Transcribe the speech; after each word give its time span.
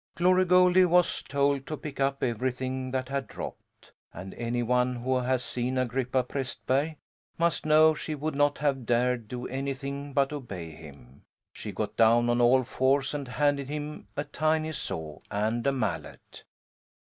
Glory 0.15 0.45
Goldie 0.45 0.85
was 0.85 1.21
told 1.21 1.67
to 1.67 1.77
pick 1.77 1.99
up 1.99 2.23
everything 2.23 2.89
that 2.89 3.07
had 3.07 3.27
dropped. 3.27 3.91
And 4.11 4.33
any 4.33 4.63
one 4.63 4.95
who 4.95 5.17
has 5.19 5.43
seen 5.43 5.77
Agrippa 5.77 6.23
Prästberg 6.23 6.95
must 7.37 7.67
know 7.67 7.93
she 7.93 8.15
would 8.15 8.33
not 8.33 8.57
have 8.57 8.87
dared 8.87 9.27
do 9.27 9.47
anything 9.47 10.11
but 10.11 10.33
obey 10.33 10.71
him. 10.71 11.21
She 11.53 11.71
got 11.71 11.95
down 11.97 12.31
on 12.31 12.41
all 12.41 12.63
fours 12.63 13.13
and 13.13 13.27
handed 13.27 13.69
him 13.69 14.07
a 14.17 14.23
tiny 14.23 14.71
saw 14.71 15.19
and 15.29 15.67
a 15.67 15.71
mallet. 15.71 16.45